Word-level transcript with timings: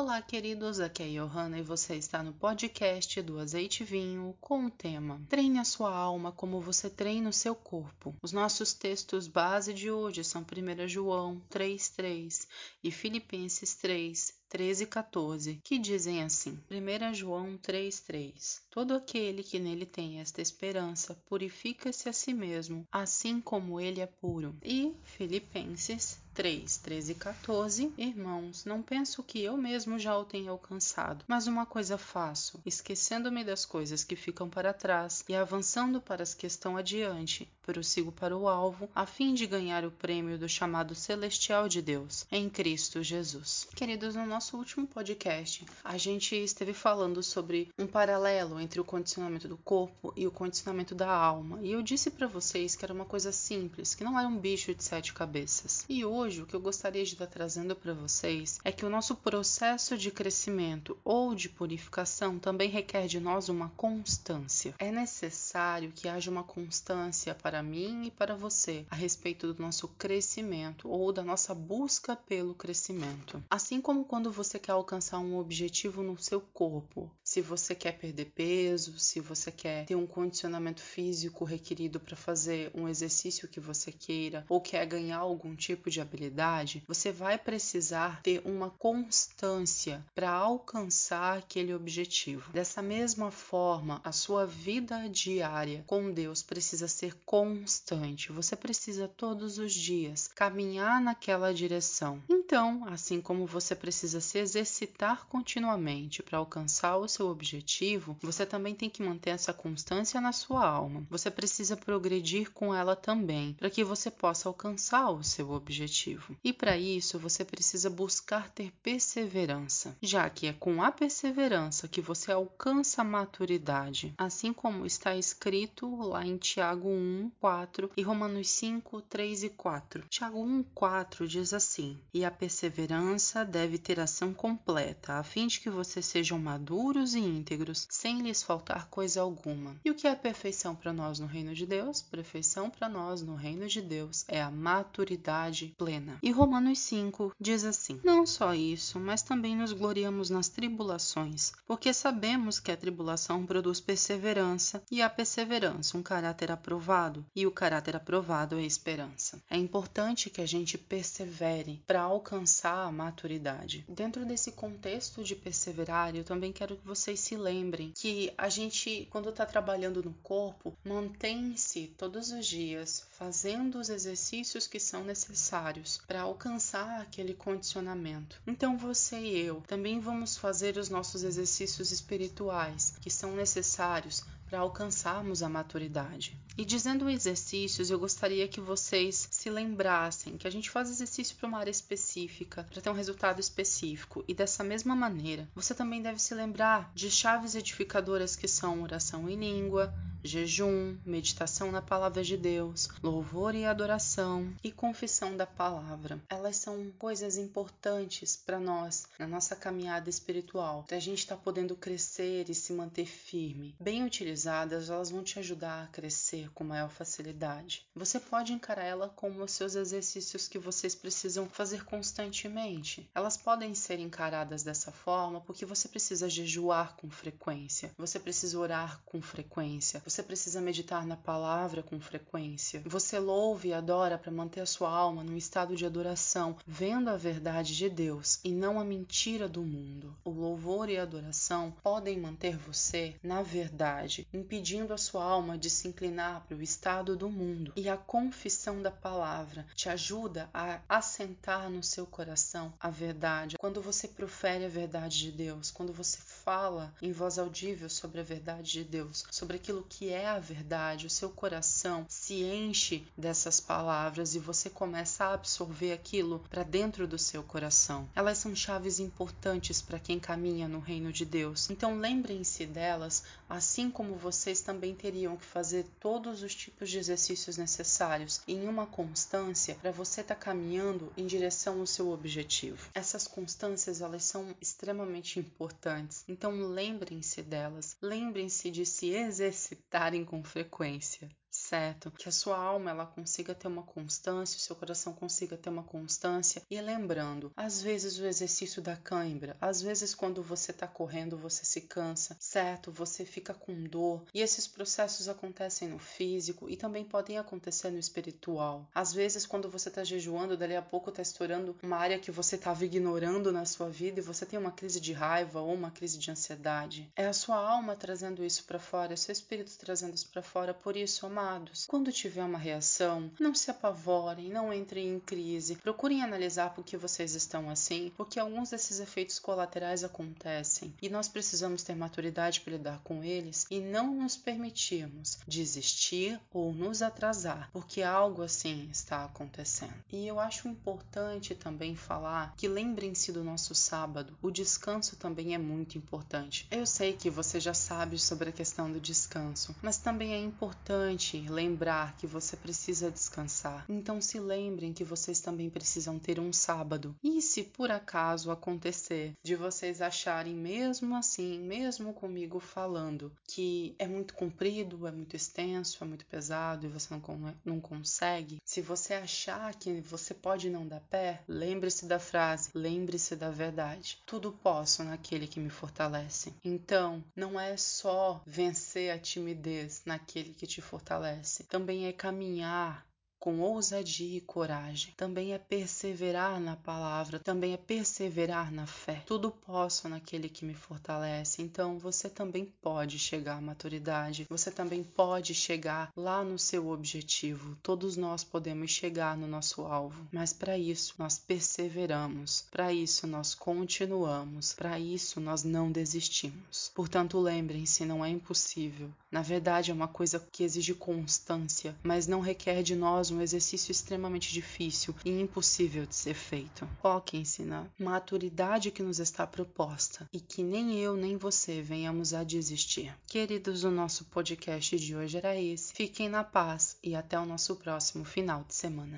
Olá, 0.00 0.22
queridos, 0.22 0.78
aqui 0.78 1.02
é 1.02 1.06
a 1.06 1.24
Johanna 1.24 1.58
e 1.58 1.62
você 1.62 1.96
está 1.96 2.22
no 2.22 2.32
podcast 2.32 3.20
do 3.20 3.40
Azeite 3.40 3.82
Vinho 3.82 4.32
com 4.40 4.66
o 4.66 4.70
tema 4.70 5.20
Treine 5.28 5.58
a 5.58 5.64
sua 5.64 5.92
alma 5.92 6.30
como 6.30 6.60
você 6.60 6.88
treina 6.88 7.28
o 7.28 7.32
seu 7.32 7.52
corpo. 7.52 8.14
Os 8.22 8.30
nossos 8.30 8.72
textos 8.72 9.26
base 9.26 9.74
de 9.74 9.90
hoje 9.90 10.22
são 10.22 10.42
1 10.42 10.86
João 10.86 11.42
3,3 11.50 12.46
e 12.84 12.92
Filipenses 12.92 13.74
3, 13.74 14.38
13 14.48 14.84
e 14.84 14.86
14, 14.86 15.60
que 15.64 15.76
dizem 15.76 16.22
assim: 16.22 16.56
1 16.70 17.14
João 17.14 17.58
3,3 17.58 18.60
Todo 18.70 18.94
aquele 18.94 19.42
que 19.42 19.58
nele 19.58 19.84
tem 19.84 20.20
esta 20.20 20.40
esperança 20.40 21.16
purifica-se 21.26 22.08
a 22.08 22.12
si 22.12 22.32
mesmo, 22.32 22.86
assim 22.92 23.40
como 23.40 23.80
ele 23.80 24.00
é 24.00 24.06
puro. 24.06 24.56
E 24.62 24.94
Filipenses 25.02 26.20
3, 26.38 26.76
13 26.76 27.10
e 27.10 27.14
14 27.16 27.92
Irmãos, 27.98 28.64
não 28.64 28.80
penso 28.80 29.24
que 29.24 29.42
eu 29.42 29.56
mesmo 29.56 29.98
já 29.98 30.16
o 30.16 30.24
tenha 30.24 30.52
alcançado, 30.52 31.24
mas 31.26 31.48
uma 31.48 31.66
coisa 31.66 31.98
faço, 31.98 32.60
esquecendo-me 32.64 33.42
das 33.42 33.66
coisas 33.66 34.04
que 34.04 34.14
ficam 34.14 34.48
para 34.48 34.72
trás 34.72 35.24
e 35.28 35.34
avançando 35.34 36.00
para 36.00 36.22
as 36.22 36.34
que 36.34 36.46
estão 36.46 36.76
adiante, 36.76 37.48
prossigo 37.64 38.12
para 38.12 38.36
o 38.36 38.48
alvo, 38.48 38.88
a 38.94 39.04
fim 39.04 39.34
de 39.34 39.48
ganhar 39.48 39.84
o 39.84 39.90
prêmio 39.90 40.38
do 40.38 40.48
chamado 40.48 40.94
celestial 40.94 41.68
de 41.68 41.82
Deus, 41.82 42.24
em 42.30 42.48
Cristo 42.48 43.02
Jesus. 43.02 43.66
Queridos, 43.74 44.14
no 44.14 44.24
nosso 44.24 44.56
último 44.56 44.86
podcast, 44.86 45.66
a 45.82 45.98
gente 45.98 46.36
esteve 46.36 46.72
falando 46.72 47.20
sobre 47.20 47.68
um 47.76 47.86
paralelo 47.86 48.60
entre 48.60 48.80
o 48.80 48.84
condicionamento 48.84 49.48
do 49.48 49.56
corpo 49.56 50.14
e 50.16 50.24
o 50.24 50.30
condicionamento 50.30 50.94
da 50.94 51.10
alma, 51.10 51.58
e 51.60 51.72
eu 51.72 51.82
disse 51.82 52.12
para 52.12 52.28
vocês 52.28 52.76
que 52.76 52.84
era 52.84 52.94
uma 52.94 53.04
coisa 53.04 53.32
simples, 53.32 53.92
que 53.92 54.04
não 54.04 54.16
era 54.16 54.28
um 54.28 54.38
bicho 54.38 54.72
de 54.72 54.84
sete 54.84 55.12
cabeças. 55.12 55.84
E 55.88 56.04
hoje 56.04 56.27
hoje 56.28 56.42
o 56.42 56.46
que 56.46 56.54
eu 56.54 56.60
gostaria 56.60 57.02
de 57.02 57.14
estar 57.14 57.26
trazendo 57.26 57.74
para 57.74 57.94
vocês 57.94 58.60
é 58.62 58.70
que 58.70 58.84
o 58.84 58.90
nosso 58.90 59.16
processo 59.16 59.96
de 59.96 60.10
crescimento 60.10 60.98
ou 61.02 61.34
de 61.34 61.48
purificação 61.48 62.38
também 62.38 62.68
requer 62.68 63.06
de 63.06 63.18
nós 63.18 63.48
uma 63.48 63.70
constância. 63.70 64.74
É 64.78 64.92
necessário 64.92 65.90
que 65.90 66.06
haja 66.06 66.30
uma 66.30 66.44
constância 66.44 67.34
para 67.34 67.62
mim 67.62 68.04
e 68.04 68.10
para 68.10 68.36
você 68.36 68.84
a 68.90 68.94
respeito 68.94 69.54
do 69.54 69.62
nosso 69.62 69.88
crescimento 69.88 70.86
ou 70.90 71.10
da 71.14 71.24
nossa 71.24 71.54
busca 71.54 72.14
pelo 72.14 72.54
crescimento. 72.54 73.42
Assim 73.48 73.80
como 73.80 74.04
quando 74.04 74.30
você 74.30 74.58
quer 74.58 74.72
alcançar 74.72 75.20
um 75.20 75.38
objetivo 75.38 76.02
no 76.02 76.18
seu 76.18 76.42
corpo, 76.42 77.10
se 77.28 77.42
você 77.42 77.74
quer 77.74 77.92
perder 77.92 78.24
peso, 78.34 78.98
se 78.98 79.20
você 79.20 79.52
quer 79.52 79.84
ter 79.84 79.94
um 79.94 80.06
condicionamento 80.06 80.80
físico 80.80 81.44
requerido 81.44 82.00
para 82.00 82.16
fazer 82.16 82.70
um 82.74 82.88
exercício 82.88 83.46
que 83.46 83.60
você 83.60 83.92
queira 83.92 84.46
ou 84.48 84.62
quer 84.62 84.86
ganhar 84.86 85.18
algum 85.18 85.54
tipo 85.54 85.90
de 85.90 86.00
habilidade 86.00 86.82
você 86.88 87.12
vai 87.12 87.36
precisar 87.36 88.22
ter 88.22 88.40
uma 88.46 88.70
constância 88.70 90.02
para 90.14 90.30
alcançar 90.30 91.36
aquele 91.36 91.74
objetivo. 91.74 92.50
Dessa 92.50 92.80
mesma 92.80 93.30
forma, 93.30 94.00
a 94.02 94.10
sua 94.10 94.46
vida 94.46 95.06
diária 95.10 95.84
com 95.86 96.10
Deus 96.10 96.42
precisa 96.42 96.88
ser 96.88 97.14
constante. 97.26 98.32
Você 98.32 98.56
precisa 98.56 99.06
todos 99.06 99.58
os 99.58 99.74
dias 99.74 100.28
caminhar 100.28 100.98
naquela 100.98 101.52
direção. 101.52 102.22
Então, 102.26 102.86
assim 102.86 103.20
como 103.20 103.46
você 103.46 103.74
precisa 103.74 104.18
se 104.18 104.38
exercitar 104.38 105.26
continuamente 105.26 106.22
para 106.22 106.38
alcançar 106.38 106.96
o 106.96 107.06
seu 107.18 107.28
objetivo, 107.28 108.16
você 108.22 108.46
também 108.46 108.74
tem 108.74 108.88
que 108.88 109.02
manter 109.02 109.30
essa 109.30 109.52
constância 109.52 110.20
na 110.20 110.30
sua 110.30 110.64
alma. 110.64 111.04
Você 111.10 111.30
precisa 111.30 111.76
progredir 111.76 112.52
com 112.52 112.72
ela 112.72 112.94
também, 112.94 113.54
para 113.54 113.70
que 113.70 113.82
você 113.82 114.08
possa 114.08 114.48
alcançar 114.48 115.10
o 115.10 115.24
seu 115.24 115.50
objetivo. 115.50 116.36
E 116.44 116.52
para 116.52 116.76
isso 116.78 117.18
você 117.18 117.44
precisa 117.44 117.90
buscar 117.90 118.50
ter 118.50 118.72
perseverança, 118.82 119.96
já 120.00 120.30
que 120.30 120.46
é 120.46 120.52
com 120.52 120.80
a 120.80 120.92
perseverança 120.92 121.88
que 121.88 122.00
você 122.00 122.30
alcança 122.30 123.02
a 123.02 123.04
maturidade, 123.04 124.14
assim 124.16 124.52
como 124.52 124.86
está 124.86 125.16
escrito 125.16 126.00
lá 126.00 126.24
em 126.24 126.36
Tiago 126.36 126.88
1, 126.88 127.32
4 127.40 127.90
e 127.96 128.02
Romanos 128.02 128.48
5, 128.50 129.02
3 129.02 129.42
e 129.42 129.48
4. 129.48 130.04
Tiago 130.08 130.40
1, 130.40 130.62
4 130.72 131.26
diz 131.26 131.52
assim: 131.52 131.98
E 132.14 132.24
a 132.24 132.30
perseverança 132.30 133.44
deve 133.44 133.76
ter 133.76 133.98
ação 133.98 134.32
completa, 134.32 135.14
a 135.14 135.24
fim 135.24 135.48
de 135.48 135.58
que 135.58 135.68
vocês 135.68 136.06
sejam 136.06 136.38
maduros 136.38 137.07
e 137.14 137.20
íntegros, 137.20 137.86
sem 137.90 138.22
lhes 138.22 138.42
faltar 138.42 138.86
coisa 138.88 139.20
alguma. 139.20 139.76
E 139.84 139.90
o 139.90 139.94
que 139.94 140.06
é 140.06 140.14
perfeição 140.14 140.74
para 140.74 140.92
nós 140.92 141.18
no 141.18 141.26
reino 141.26 141.54
de 141.54 141.66
Deus? 141.66 142.02
Perfeição 142.02 142.70
para 142.70 142.88
nós 142.88 143.22
no 143.22 143.34
reino 143.34 143.66
de 143.66 143.80
Deus 143.80 144.24
é 144.28 144.42
a 144.42 144.50
maturidade 144.50 145.74
plena. 145.78 146.18
E 146.22 146.30
Romanos 146.30 146.78
5 146.80 147.32
diz 147.40 147.64
assim: 147.64 148.00
Não 148.04 148.26
só 148.26 148.54
isso, 148.54 148.98
mas 148.98 149.22
também 149.22 149.56
nos 149.56 149.72
gloriamos 149.72 150.30
nas 150.30 150.48
tribulações, 150.48 151.52
porque 151.66 151.92
sabemos 151.92 152.58
que 152.58 152.72
a 152.72 152.76
tribulação 152.76 153.46
produz 153.46 153.80
perseverança, 153.80 154.82
e 154.90 155.02
a 155.02 155.08
perseverança 155.08 155.96
um 155.96 156.02
caráter 156.02 156.50
aprovado, 156.50 157.24
e 157.34 157.46
o 157.46 157.50
caráter 157.50 157.96
aprovado 157.96 158.56
é 158.56 158.62
esperança. 158.62 159.42
É 159.50 159.56
importante 159.56 160.30
que 160.30 160.40
a 160.40 160.46
gente 160.46 160.76
persevere 160.76 161.82
para 161.86 162.02
alcançar 162.02 162.86
a 162.86 162.92
maturidade. 162.92 163.84
Dentro 163.88 164.24
desse 164.24 164.52
contexto 164.52 165.22
de 165.22 165.34
perseverar, 165.34 166.14
eu 166.14 166.24
também 166.24 166.52
quero 166.52 166.76
que 166.76 166.86
vocês 166.98 167.20
se 167.20 167.36
lembrem 167.36 167.92
que 167.94 168.32
a 168.36 168.48
gente, 168.48 169.06
quando 169.10 169.28
está 169.28 169.46
trabalhando 169.46 170.02
no 170.02 170.12
corpo, 170.14 170.76
mantém-se 170.84 171.94
todos 171.96 172.32
os 172.32 172.44
dias 172.44 173.06
fazendo 173.12 173.78
os 173.78 173.88
exercícios 173.88 174.66
que 174.66 174.80
são 174.80 175.04
necessários 175.04 176.00
para 176.08 176.22
alcançar 176.22 177.00
aquele 177.00 177.34
condicionamento. 177.34 178.42
Então 178.44 178.76
você 178.76 179.16
e 179.16 179.38
eu 179.38 179.62
também 179.68 180.00
vamos 180.00 180.36
fazer 180.36 180.76
os 180.76 180.88
nossos 180.90 181.22
exercícios 181.22 181.92
espirituais 181.92 182.94
que 183.00 183.10
são 183.10 183.32
necessários 183.32 184.24
para 184.48 184.60
alcançarmos 184.60 185.42
a 185.42 185.48
maturidade. 185.48 186.36
E 186.56 186.64
dizendo 186.64 187.08
exercícios, 187.08 187.90
eu 187.90 187.98
gostaria 187.98 188.48
que 188.48 188.60
vocês 188.60 189.28
se 189.30 189.48
lembrassem 189.48 190.36
que 190.36 190.48
a 190.48 190.50
gente 190.50 190.70
faz 190.70 190.90
exercício 190.90 191.36
para 191.36 191.46
uma 191.48 191.58
área 191.58 191.70
específica, 191.70 192.66
para 192.68 192.80
ter 192.80 192.90
um 192.90 192.94
resultado 192.94 193.38
específico. 193.38 194.24
E 194.26 194.34
dessa 194.34 194.64
mesma 194.64 194.96
maneira, 194.96 195.48
você 195.54 195.74
também 195.74 196.02
deve 196.02 196.20
se 196.20 196.34
lembrar 196.34 196.90
de 196.94 197.10
chaves 197.10 197.54
edificadoras 197.54 198.34
que 198.34 198.48
são 198.48 198.82
oração 198.82 199.28
em 199.28 199.36
língua, 199.36 199.94
jejum, 200.22 200.96
meditação 201.04 201.70
na 201.70 201.80
palavra 201.80 202.22
de 202.22 202.36
Deus, 202.36 202.88
louvor 203.02 203.54
e 203.54 203.64
adoração 203.64 204.52
e 204.62 204.70
confissão 204.72 205.36
da 205.36 205.46
palavra. 205.46 206.20
Elas 206.28 206.56
são 206.56 206.90
coisas 206.98 207.36
importantes 207.36 208.36
para 208.36 208.58
nós 208.58 209.06
na 209.18 209.26
nossa 209.26 209.54
caminhada 209.54 210.10
espiritual, 210.10 210.84
para 210.86 210.96
a 210.96 211.00
gente 211.00 211.18
estar 211.18 211.36
tá 211.36 211.42
podendo 211.42 211.76
crescer 211.76 212.48
e 212.50 212.54
se 212.54 212.72
manter 212.72 213.06
firme. 213.06 213.74
Bem 213.80 214.04
utilizadas, 214.04 214.90
elas 214.90 215.10
vão 215.10 215.22
te 215.22 215.38
ajudar 215.38 215.84
a 215.84 215.86
crescer 215.88 216.50
com 216.52 216.64
maior 216.64 216.90
facilidade. 216.90 217.86
Você 217.94 218.18
pode 218.18 218.52
encarar 218.52 218.84
ela 218.84 219.08
como 219.08 219.42
os 219.42 219.52
seus 219.52 219.74
exercícios 219.74 220.48
que 220.48 220.58
vocês 220.58 220.94
precisam 220.94 221.48
fazer 221.48 221.84
constantemente. 221.84 223.08
Elas 223.14 223.36
podem 223.36 223.74
ser 223.74 223.98
encaradas 223.98 224.62
dessa 224.62 224.92
forma 224.92 225.40
porque 225.40 225.64
você 225.64 225.88
precisa 225.88 226.28
jejuar 226.28 226.96
com 226.96 227.10
frequência, 227.10 227.90
você 227.96 228.18
precisa 228.18 228.58
orar 228.58 229.00
com 229.04 229.20
frequência, 229.20 230.02
você 230.08 230.22
precisa 230.22 230.60
meditar 230.60 231.06
na 231.06 231.16
palavra 231.16 231.82
com 231.82 232.00
frequência. 232.00 232.82
Você 232.86 233.18
louva 233.18 233.66
e 233.66 233.74
adora 233.74 234.16
para 234.16 234.32
manter 234.32 234.60
a 234.60 234.66
sua 234.66 234.90
alma 234.90 235.22
num 235.22 235.36
estado 235.36 235.76
de 235.76 235.84
adoração, 235.84 236.56
vendo 236.66 237.10
a 237.10 237.16
verdade 237.16 237.76
de 237.76 237.90
Deus 237.90 238.40
e 238.42 238.50
não 238.50 238.80
a 238.80 238.84
mentira 238.84 239.46
do 239.46 239.60
mundo. 239.60 240.16
O 240.24 240.30
louvor 240.30 240.88
e 240.88 240.96
a 240.96 241.02
adoração 241.02 241.74
podem 241.82 242.18
manter 242.18 242.56
você 242.56 243.16
na 243.22 243.42
verdade, 243.42 244.26
impedindo 244.32 244.94
a 244.94 244.98
sua 244.98 245.22
alma 245.22 245.58
de 245.58 245.68
se 245.68 245.86
inclinar 245.86 246.42
para 246.46 246.56
o 246.56 246.62
estado 246.62 247.14
do 247.14 247.28
mundo. 247.28 247.74
E 247.76 247.86
a 247.86 247.96
confissão 247.98 248.80
da 248.80 248.90
palavra 248.90 249.66
te 249.74 249.90
ajuda 249.90 250.48
a 250.54 250.80
assentar 250.88 251.68
no 251.68 251.82
seu 251.82 252.06
coração 252.06 252.72
a 252.80 252.88
verdade. 252.88 253.58
Quando 253.58 253.82
você 253.82 254.08
profere 254.08 254.64
a 254.64 254.68
verdade 254.68 255.18
de 255.18 255.32
Deus, 255.32 255.70
quando 255.70 255.92
você 255.92 256.16
fala 256.16 256.94
em 257.02 257.12
voz 257.12 257.38
audível 257.38 257.90
sobre 257.90 258.20
a 258.20 258.24
verdade 258.24 258.72
de 258.72 258.84
Deus, 258.84 259.24
sobre 259.30 259.56
aquilo 259.56 259.84
que 259.88 259.97
que 259.98 260.12
é 260.12 260.28
a 260.28 260.38
verdade, 260.38 261.08
o 261.08 261.10
seu 261.10 261.28
coração 261.28 262.06
se 262.08 262.44
enche 262.44 263.04
dessas 263.16 263.58
palavras 263.58 264.36
e 264.36 264.38
você 264.38 264.70
começa 264.70 265.24
a 265.24 265.34
absorver 265.34 265.90
aquilo 265.90 266.38
para 266.48 266.62
dentro 266.62 267.04
do 267.04 267.18
seu 267.18 267.42
coração. 267.42 268.08
Elas 268.14 268.38
são 268.38 268.54
chaves 268.54 269.00
importantes 269.00 269.82
para 269.82 269.98
quem 269.98 270.20
caminha 270.20 270.68
no 270.68 270.78
reino 270.78 271.12
de 271.12 271.24
Deus. 271.24 271.68
Então 271.68 271.98
lembrem-se 271.98 272.64
delas, 272.64 273.24
assim 273.50 273.90
como 273.90 274.14
vocês 274.14 274.60
também 274.60 274.94
teriam 274.94 275.36
que 275.36 275.44
fazer 275.44 275.84
todos 275.98 276.44
os 276.44 276.54
tipos 276.54 276.88
de 276.88 276.98
exercícios 276.98 277.56
necessários 277.56 278.40
em 278.46 278.68
uma 278.68 278.86
constância 278.86 279.74
para 279.82 279.90
você 279.90 280.20
estar 280.20 280.36
tá 280.36 280.40
caminhando 280.40 281.12
em 281.16 281.26
direção 281.26 281.80
ao 281.80 281.86
seu 281.86 282.12
objetivo. 282.12 282.88
Essas 282.94 283.26
constâncias 283.26 284.00
elas 284.00 284.22
são 284.22 284.54
extremamente 284.60 285.40
importantes. 285.40 286.22
Então 286.28 286.52
lembrem-se 286.52 287.42
delas. 287.42 287.96
Lembrem-se 288.00 288.70
de 288.70 288.86
se 288.86 289.08
exercitar 289.08 289.87
com 290.24 290.42
frequência 290.42 291.28
certo? 291.68 292.10
Que 292.10 292.30
a 292.30 292.32
sua 292.32 292.56
alma 292.56 292.90
ela 292.90 293.04
consiga 293.04 293.54
ter 293.54 293.68
uma 293.68 293.82
constância, 293.82 294.56
o 294.56 294.60
seu 294.60 294.74
coração 294.74 295.12
consiga 295.12 295.54
ter 295.54 295.68
uma 295.68 295.82
constância. 295.82 296.62
E 296.70 296.80
lembrando, 296.80 297.52
às 297.54 297.82
vezes 297.82 298.18
o 298.18 298.26
exercício 298.26 298.80
da 298.80 298.96
cãibra, 298.96 299.54
às 299.60 299.82
vezes 299.82 300.14
quando 300.14 300.42
você 300.42 300.70
está 300.70 300.86
correndo 300.86 301.36
você 301.36 301.66
se 301.66 301.82
cansa, 301.82 302.36
certo? 302.40 302.90
Você 302.90 303.24
fica 303.24 303.52
com 303.52 303.84
dor 303.84 304.24
e 304.32 304.40
esses 304.40 304.66
processos 304.66 305.28
acontecem 305.28 305.88
no 305.88 305.98
físico 305.98 306.70
e 306.70 306.76
também 306.76 307.04
podem 307.04 307.36
acontecer 307.36 307.90
no 307.90 307.98
espiritual. 307.98 308.88
Às 308.94 309.12
vezes 309.12 309.44
quando 309.44 309.68
você 309.68 309.90
está 309.90 310.02
jejuando, 310.02 310.56
dali 310.56 310.74
a 310.74 310.80
pouco 310.82 311.10
está 311.10 311.20
estourando 311.20 311.76
uma 311.82 311.98
área 311.98 312.18
que 312.18 312.30
você 312.30 312.56
estava 312.56 312.82
ignorando 312.84 313.52
na 313.52 313.66
sua 313.66 313.90
vida 313.90 314.20
e 314.20 314.22
você 314.22 314.46
tem 314.46 314.58
uma 314.58 314.72
crise 314.72 315.00
de 315.00 315.12
raiva 315.12 315.60
ou 315.60 315.74
uma 315.74 315.90
crise 315.90 316.18
de 316.18 316.30
ansiedade. 316.30 317.12
É 317.14 317.26
a 317.26 317.32
sua 317.34 317.56
alma 317.56 317.94
trazendo 317.94 318.42
isso 318.42 318.64
para 318.64 318.78
fora, 318.78 319.12
é 319.12 319.14
o 319.14 319.18
seu 319.18 319.32
espírito 319.32 319.76
trazendo 319.78 320.14
isso 320.14 320.30
para 320.30 320.42
fora. 320.42 320.72
Por 320.72 320.96
isso, 320.96 321.26
amados, 321.58 321.86
quando 321.86 322.12
tiver 322.12 322.44
uma 322.44 322.58
reação, 322.58 323.30
não 323.38 323.54
se 323.54 323.70
apavorem, 323.70 324.48
não 324.48 324.72
entrem 324.72 325.14
em 325.14 325.20
crise. 325.20 325.76
Procurem 325.76 326.22
analisar 326.22 326.72
por 326.72 326.84
que 326.84 326.96
vocês 326.96 327.34
estão 327.34 327.68
assim, 327.68 328.12
porque 328.16 328.38
alguns 328.38 328.70
desses 328.70 329.00
efeitos 329.00 329.38
colaterais 329.38 330.04
acontecem 330.04 330.94
e 331.02 331.08
nós 331.08 331.28
precisamos 331.28 331.82
ter 331.82 331.96
maturidade 331.96 332.60
para 332.60 332.74
lidar 332.74 333.00
com 333.02 333.24
eles 333.24 333.66
e 333.70 333.80
não 333.80 334.14
nos 334.14 334.36
permitirmos 334.36 335.38
desistir 335.46 336.40
ou 336.52 336.72
nos 336.72 337.02
atrasar, 337.02 337.68
porque 337.72 338.02
algo 338.02 338.42
assim 338.42 338.88
está 338.92 339.24
acontecendo. 339.24 339.94
E 340.12 340.26
eu 340.26 340.38
acho 340.38 340.68
importante 340.68 341.54
também 341.54 341.96
falar 341.96 342.54
que 342.56 342.68
lembrem-se 342.68 343.32
do 343.32 343.42
nosso 343.42 343.74
sábado, 343.74 344.36
o 344.40 344.50
descanso 344.50 345.16
também 345.16 345.54
é 345.54 345.58
muito 345.58 345.98
importante. 345.98 346.66
Eu 346.70 346.86
sei 346.86 347.12
que 347.12 347.28
você 347.28 347.58
já 347.58 347.74
sabe 347.74 348.18
sobre 348.18 348.50
a 348.50 348.52
questão 348.52 348.90
do 348.90 349.00
descanso, 349.00 349.74
mas 349.82 349.98
também 349.98 350.32
é 350.32 350.38
importante 350.38 351.47
lembrar 351.48 352.16
que 352.16 352.26
você 352.26 352.56
precisa 352.56 353.10
descansar. 353.10 353.84
Então 353.88 354.20
se 354.20 354.38
lembrem 354.38 354.92
que 354.92 355.04
vocês 355.04 355.40
também 355.40 355.70
precisam 355.70 356.18
ter 356.18 356.38
um 356.38 356.52
sábado. 356.52 357.14
E 357.22 357.40
se 357.42 357.62
por 357.62 357.90
acaso 357.90 358.50
acontecer 358.50 359.32
de 359.42 359.54
vocês 359.54 360.00
acharem 360.00 360.54
mesmo 360.54 361.16
assim, 361.16 361.58
mesmo 361.58 362.12
comigo 362.12 362.60
falando, 362.60 363.32
que 363.46 363.94
é 363.98 364.06
muito 364.06 364.34
comprido, 364.34 365.06
é 365.06 365.10
muito 365.10 365.36
extenso, 365.36 366.02
é 366.02 366.06
muito 366.06 366.26
pesado 366.26 366.86
e 366.86 366.88
você 366.88 367.14
não, 367.14 367.54
não 367.64 367.80
consegue, 367.80 368.60
se 368.64 368.80
você 368.80 369.14
achar 369.14 369.74
que 369.74 370.00
você 370.00 370.34
pode 370.34 370.70
não 370.70 370.86
dar 370.86 371.00
pé, 371.00 371.42
lembre-se 371.48 372.06
da 372.06 372.18
frase, 372.18 372.70
lembre-se 372.74 373.36
da 373.36 373.50
verdade. 373.50 374.18
Tudo 374.26 374.52
posso 374.52 375.02
naquele 375.02 375.46
que 375.46 375.60
me 375.60 375.70
fortalece. 375.70 376.52
Então, 376.64 377.22
não 377.34 377.58
é 377.58 377.76
só 377.76 378.42
vencer 378.46 379.10
a 379.10 379.18
timidez 379.18 380.02
naquele 380.04 380.52
que 380.52 380.66
te 380.66 380.80
fortalece, 380.80 381.37
também 381.64 382.06
é 382.06 382.12
caminhar 382.12 383.07
com 383.38 383.60
ousadia 383.60 384.38
e 384.38 384.40
coragem. 384.40 385.14
Também 385.16 385.52
é 385.52 385.58
perseverar 385.58 386.60
na 386.60 386.76
palavra, 386.76 387.38
também 387.38 387.72
é 387.72 387.76
perseverar 387.76 388.72
na 388.72 388.86
fé. 388.86 389.22
Tudo 389.26 389.50
posso 389.50 390.08
naquele 390.08 390.48
que 390.48 390.64
me 390.64 390.74
fortalece. 390.74 391.62
Então 391.62 391.98
você 391.98 392.28
também 392.28 392.64
pode 392.82 393.18
chegar 393.18 393.56
à 393.56 393.60
maturidade, 393.60 394.46
você 394.48 394.70
também 394.70 395.02
pode 395.02 395.54
chegar 395.54 396.10
lá 396.16 396.42
no 396.42 396.58
seu 396.58 396.88
objetivo. 396.88 397.76
Todos 397.82 398.16
nós 398.16 398.42
podemos 398.42 398.90
chegar 398.90 399.36
no 399.36 399.46
nosso 399.46 399.82
alvo, 399.82 400.26
mas 400.32 400.52
para 400.52 400.76
isso 400.76 401.14
nós 401.18 401.38
perseveramos, 401.38 402.66
para 402.70 402.92
isso 402.92 403.26
nós 403.26 403.54
continuamos, 403.54 404.74
para 404.74 404.98
isso 404.98 405.40
nós 405.40 405.62
não 405.62 405.90
desistimos. 405.90 406.90
Portanto, 406.94 407.38
lembrem-se, 407.38 408.04
não 408.04 408.24
é 408.24 408.28
impossível. 408.28 409.10
Na 409.30 409.42
verdade, 409.42 409.90
é 409.90 409.94
uma 409.94 410.08
coisa 410.08 410.44
que 410.50 410.64
exige 410.64 410.94
constância, 410.94 411.94
mas 412.02 412.26
não 412.26 412.40
requer 412.40 412.82
de 412.82 412.96
nós 412.96 413.27
um 413.30 413.40
exercício 413.40 413.92
extremamente 413.92 414.52
difícil 414.52 415.14
e 415.24 415.30
impossível 415.40 416.06
de 416.06 416.14
ser 416.14 416.34
feito. 416.34 416.88
Foquem-se 417.00 417.62
na 417.62 417.86
maturidade 417.98 418.90
que 418.90 419.02
nos 419.02 419.18
está 419.18 419.46
proposta 419.46 420.28
e 420.32 420.40
que 420.40 420.62
nem 420.62 420.98
eu 420.98 421.16
nem 421.16 421.36
você 421.36 421.80
venhamos 421.80 422.34
a 422.34 422.44
desistir. 422.44 423.14
Queridos, 423.26 423.84
o 423.84 423.90
nosso 423.90 424.24
podcast 424.26 424.98
de 424.98 425.16
hoje 425.16 425.38
era 425.38 425.56
esse. 425.56 425.92
Fiquem 425.92 426.28
na 426.28 426.44
paz 426.44 426.96
e 427.02 427.14
até 427.14 427.38
o 427.38 427.46
nosso 427.46 427.76
próximo 427.76 428.24
final 428.24 428.64
de 428.64 428.74
semana. 428.74 429.16